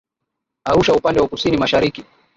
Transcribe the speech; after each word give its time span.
Arusha 0.63 0.93
upande 0.93 1.19
wa 1.21 1.27
kusini 1.27 1.57
mashariki 1.57 2.05